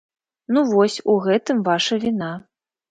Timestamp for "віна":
2.07-2.33